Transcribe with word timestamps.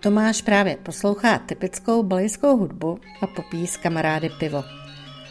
Tomáš 0.00 0.42
právě 0.42 0.76
poslouchá 0.82 1.38
typickou 1.38 2.02
balijskou 2.02 2.56
hudbu 2.56 2.98
a 3.20 3.26
popíjí 3.26 3.66
s 3.66 3.76
kamarády 3.76 4.30
pivo. 4.38 4.64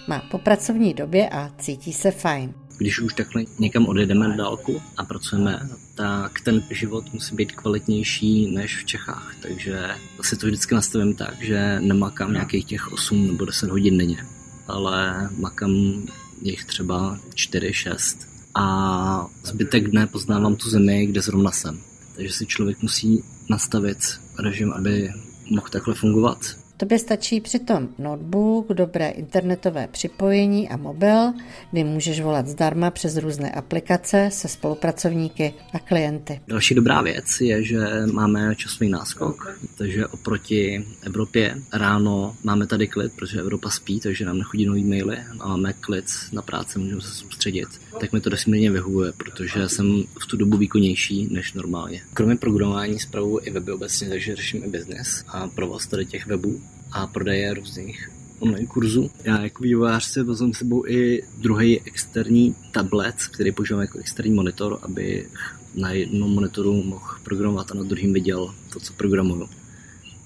Má 0.08 0.20
po 0.32 0.38
pracovní 0.38 0.94
době 0.94 1.30
a 1.30 1.52
cítí 1.58 1.94
se 1.94 2.12
fajn. 2.12 2.54
Když 2.78 3.00
už 3.00 3.14
takhle 3.14 3.44
někam 3.60 3.86
odjedeme 3.86 4.28
na 4.28 4.36
dálku 4.36 4.82
a 4.98 5.06
pracujeme, 5.06 5.70
tak 5.96 6.42
ten 6.42 6.64
život 6.70 7.14
musí 7.14 7.36
být 7.36 7.52
kvalitnější 7.52 8.56
než 8.56 8.78
v 8.78 8.86
Čechách. 8.86 9.36
Takže 9.42 9.90
si 10.22 10.38
to 10.38 10.48
vždycky 10.48 10.76
nastavím 10.76 11.16
tak, 11.16 11.42
že 11.42 11.80
nemakám 11.80 12.34
nějakých 12.34 12.66
těch 12.66 12.94
8 12.94 13.28
nebo 13.28 13.46
10 13.46 13.70
hodin 13.70 13.98
denně, 13.98 14.26
ale 14.68 15.30
makám 15.40 16.04
jich 16.42 16.66
třeba 16.66 17.20
4-6 17.36 18.33
a 18.56 19.28
zbytek 19.44 19.90
dne 19.90 20.08
poznávám 20.08 20.56
tu 20.56 20.70
zemi, 20.70 21.06
kde 21.06 21.22
zrovna 21.22 21.52
jsem. 21.52 21.80
Takže 22.16 22.34
si 22.34 22.46
člověk 22.46 22.82
musí 22.82 23.24
nastavit 23.50 24.20
režim, 24.40 24.74
aby 24.74 25.14
mohl 25.50 25.68
takhle 25.72 25.96
fungovat. 25.96 26.56
Tobě 26.84 27.00
stačí 27.00 27.42
přitom 27.42 27.90
notebook, 28.00 28.68
dobré 28.68 29.10
internetové 29.10 29.88
připojení 29.88 30.70
a 30.70 30.78
mobil, 30.78 31.34
kdy 31.72 31.84
můžeš 31.84 32.22
volat 32.22 32.48
zdarma 32.48 32.92
přes 32.92 33.18
různé 33.18 33.52
aplikace 33.52 34.30
se 34.32 34.48
spolupracovníky 34.48 35.54
a 35.74 35.80
klienty. 35.80 36.42
Další 36.48 36.76
dobrá 36.76 37.02
věc 37.02 37.42
je, 37.42 37.64
že 37.64 37.78
máme 38.12 38.56
časový 38.56 38.90
náskok, 38.90 39.58
takže 39.78 40.08
oproti 40.08 40.86
Evropě 41.02 41.56
ráno 41.74 42.36
máme 42.44 42.68
tady 42.68 42.88
klid, 42.88 43.14
protože 43.16 43.40
Evropa 43.40 43.70
spí, 43.70 44.00
takže 44.00 44.26
nám 44.26 44.38
nechodí 44.38 44.66
nový 44.66 44.84
maily 44.84 45.18
a 45.40 45.48
máme 45.48 45.74
klid 45.74 46.06
na 46.34 46.42
práci, 46.42 46.80
můžeme 46.80 47.02
se 47.02 47.12
soustředit. 47.12 47.68
Tak 48.00 48.14
mi 48.14 48.22
to 48.22 48.30
nesmírně 48.30 48.72
vyhovuje, 48.72 49.12
protože 49.12 49.70
jsem 49.70 50.04
v 50.20 50.26
tu 50.26 50.38
dobu 50.38 50.58
výkonnější 50.58 51.28
než 51.32 51.54
normálně. 51.54 52.02
Kromě 52.14 52.36
programování 52.36 53.00
zpravu 53.00 53.40
i 53.44 53.50
weby 53.50 53.72
obecně, 53.72 54.10
takže 54.10 54.36
řeším 54.36 54.64
i 54.64 54.68
business 54.68 55.24
a 55.28 55.48
provoz 55.48 55.88
tady 55.88 56.06
těch 56.06 56.28
webů 56.28 56.62
a 56.94 57.08
prodeje 57.08 57.54
různých 57.54 58.12
online 58.40 58.68
kurzů. 58.68 59.12
Já 59.24 59.42
jako 59.42 59.64
vývojář 59.64 60.04
si 60.04 60.24
vezmu 60.24 60.54
sebou 60.54 60.88
i 60.88 61.24
druhý 61.38 61.82
externí 61.82 62.56
tablet, 62.72 63.16
který 63.32 63.52
používám 63.52 63.82
jako 63.82 64.00
externí 64.00 64.34
monitor, 64.34 64.80
aby 64.82 65.28
na 65.76 65.92
jednom 65.92 66.34
monitoru 66.34 66.84
mohl 66.84 67.06
programovat 67.24 67.72
a 67.72 67.74
na 67.74 67.84
druhým 67.84 68.14
viděl 68.14 68.54
to, 68.74 68.80
co 68.80 68.94
programuju 68.94 69.50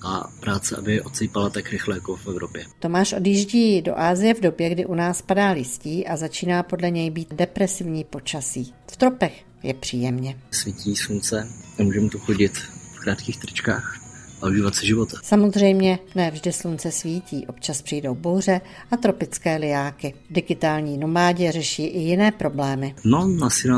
a 0.02 0.30
práce, 0.40 0.76
aby 0.76 1.02
odsýpala 1.02 1.50
tak 1.50 1.72
rychle 1.72 1.96
jako 1.96 2.16
v 2.16 2.28
Evropě. 2.28 2.66
Tomáš 2.80 3.14
odjíždí 3.14 3.82
do 3.82 4.00
Ázie 4.00 4.34
v 4.34 4.40
době, 4.40 4.70
kdy 4.70 4.86
u 4.86 4.96
nás 4.96 5.22
padá 5.22 5.52
listí 5.52 6.08
a 6.08 6.18
začíná 6.18 6.64
podle 6.64 6.92
něj 6.92 7.10
být 7.10 7.34
depresivní 7.34 8.04
počasí. 8.04 8.74
V 8.92 8.98
tropech 8.98 9.46
je 9.64 9.74
příjemně. 9.74 10.40
Svítí 10.52 10.96
slunce, 10.96 11.48
nemůžeme 11.78 12.10
tu 12.10 12.20
chodit 12.20 12.58
v 12.94 13.00
krátkých 13.00 13.38
tričkách 13.38 14.07
a 14.42 14.48
užívat 14.48 14.76
si 14.76 14.88
života. 14.88 15.18
Samozřejmě 15.24 16.00
ne 16.16 16.32
vždy 16.32 16.52
slunce 16.52 16.92
svítí, 16.92 17.48
občas 17.48 17.82
přijdou 17.82 18.16
bouře 18.16 18.62
a 18.92 18.98
tropické 18.98 19.58
liáky. 19.58 20.14
Digitální 20.30 20.98
nomádě 20.98 21.52
řeší 21.52 21.86
i 21.86 22.00
jiné 22.00 22.32
problémy. 22.32 22.96
No, 23.04 23.28
na 23.28 23.50
Sri 23.50 23.72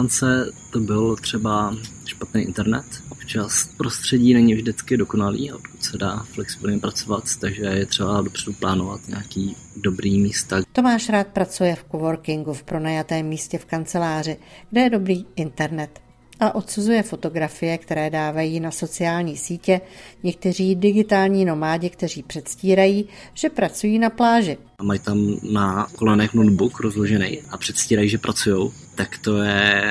to 0.72 0.80
byl 0.80 1.16
třeba 1.16 1.76
špatný 2.06 2.42
internet. 2.42 2.86
Občas 3.10 3.70
prostředí 3.78 4.34
není 4.34 4.54
vždycky 4.54 4.98
dokonalý, 4.98 5.52
odkud 5.52 5.84
se 5.84 5.98
dá 5.98 6.26
flexibilně 6.34 6.80
pracovat, 6.80 7.24
takže 7.40 7.64
je 7.64 7.86
třeba 7.86 8.22
dopředu 8.22 8.54
plánovat 8.54 9.08
nějaký 9.08 9.56
dobrý 9.76 10.20
místa. 10.20 10.62
Tomáš 10.74 11.10
rád 11.10 11.28
pracuje 11.28 11.76
v 11.76 11.86
coworkingu 11.92 12.54
v 12.54 12.64
pronajatém 12.64 13.26
místě 13.26 13.58
v 13.58 13.66
kanceláři, 13.66 14.38
kde 14.70 14.82
je 14.82 14.90
dobrý 14.90 15.26
internet 15.36 16.00
a 16.40 16.56
odsuzuje 16.56 17.04
fotografie, 17.04 17.78
které 17.78 18.10
dávají 18.10 18.60
na 18.60 18.72
sociální 18.72 19.38
sítě 19.38 19.82
někteří 20.24 20.76
digitální 20.76 21.46
nomádi, 21.46 21.90
kteří 21.90 22.24
předstírají, 22.24 23.06
že 23.34 23.50
pracují 23.50 24.00
na 24.00 24.10
pláži. 24.10 24.58
Mají 24.82 25.00
tam 25.00 25.36
na 25.52 25.88
kolenech 25.96 26.34
notebook 26.34 26.80
rozložený 26.80 27.40
a 27.50 27.58
předstírají, 27.58 28.10
že 28.10 28.18
pracují, 28.18 28.72
tak 28.96 29.18
to 29.18 29.38
je 29.38 29.84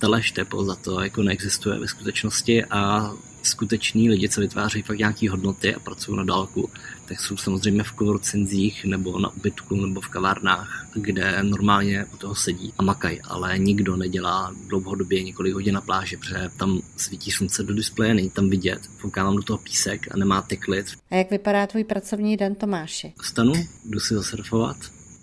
telež, 0.00 0.32
to 0.48 0.64
za 0.64 0.74
to 0.74 1.00
jako 1.00 1.22
neexistuje 1.22 1.78
ve 1.78 1.88
skutečnosti 1.88 2.64
a 2.64 3.12
skuteční 3.46 4.10
lidi, 4.10 4.28
co 4.28 4.40
vytváří 4.40 4.82
fakt 4.82 4.98
nějaké 4.98 5.30
hodnoty 5.30 5.74
a 5.74 5.80
pracují 5.80 6.18
na 6.18 6.24
dálku, 6.24 6.70
tak 7.08 7.20
jsou 7.20 7.36
samozřejmě 7.36 7.82
v 7.82 7.92
coworkingzích 7.98 8.84
nebo 8.84 9.18
na 9.18 9.36
ubytku 9.36 9.76
nebo 9.76 10.00
v 10.00 10.08
kavárnách, 10.08 10.86
kde 10.94 11.42
normálně 11.42 12.04
u 12.14 12.16
toho 12.16 12.34
sedí 12.34 12.72
a 12.78 12.82
makají, 12.82 13.20
ale 13.20 13.58
nikdo 13.58 13.96
nedělá 13.96 14.54
dlouhodobě 14.68 15.22
několik 15.22 15.54
hodin 15.54 15.74
na 15.74 15.80
pláži, 15.80 16.16
protože 16.16 16.50
tam 16.56 16.80
svítí 16.96 17.30
slunce 17.30 17.62
do 17.62 17.74
displeje, 17.74 18.14
není 18.14 18.30
tam 18.30 18.50
vidět, 18.50 18.80
foukávám 18.98 19.36
do 19.36 19.42
toho 19.42 19.58
písek 19.58 20.14
a 20.14 20.16
nemá 20.16 20.46
klid. 20.58 20.86
A 21.10 21.14
jak 21.14 21.30
vypadá 21.30 21.66
tvůj 21.66 21.84
pracovní 21.84 22.36
den, 22.36 22.54
Tomáši? 22.54 23.12
Vstanu, 23.22 23.52
jdu 23.84 24.00
si 24.00 24.14
zasurfovat, 24.14 24.76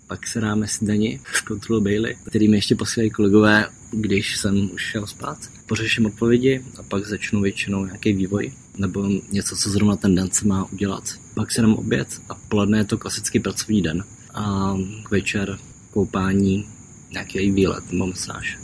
pak 0.06 0.26
se 0.26 0.40
dáme 0.40 0.68
snídani 0.68 1.20
z 1.34 1.40
kontrolu 1.40 1.80
Bailey, 1.80 2.16
který 2.26 2.48
mi 2.48 2.56
ještě 2.56 2.74
posílají 2.74 3.10
kolegové, 3.10 3.66
když 3.96 4.36
jsem 4.36 4.70
už 4.72 4.82
šel 4.82 5.06
spát. 5.06 5.38
Pořeším 5.66 6.06
odpovědi 6.06 6.64
a 6.78 6.82
pak 6.82 7.06
začnu 7.06 7.40
většinou 7.40 7.84
nějaký 7.84 8.12
vývoj 8.12 8.52
nebo 8.78 9.08
něco, 9.32 9.56
co 9.56 9.70
zrovna 9.70 9.96
ten 9.96 10.14
den 10.14 10.30
se 10.30 10.46
má 10.46 10.64
udělat. 10.72 11.04
Pak 11.34 11.52
si 11.52 11.60
dám 11.60 11.74
oběd 11.74 12.20
a 12.28 12.34
poledne 12.34 12.78
je 12.78 12.84
to 12.84 12.98
klasický 12.98 13.40
pracovní 13.40 13.82
den. 13.82 14.04
A 14.34 14.76
večer 15.10 15.58
koupání, 15.90 16.68
nějaký 17.10 17.50
výlet 17.50 17.92
nebo 17.92 18.06
masáž. 18.06 18.58